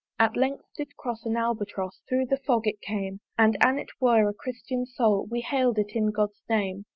At 0.17 0.35
length 0.35 0.63
did 0.75 0.97
cross 0.97 1.27
an 1.27 1.37
Albatross, 1.37 2.01
Thorough 2.09 2.25
the 2.25 2.37
Fog 2.37 2.65
it 2.65 2.81
came; 2.81 3.19
And 3.37 3.55
an 3.63 3.77
it 3.77 3.91
were 3.99 4.27
a 4.27 4.33
Christian 4.33 4.87
Soul, 4.87 5.27
We 5.29 5.41
hail'd 5.41 5.77
it 5.77 5.95
in 5.95 6.09
God's 6.09 6.41
name. 6.49 6.85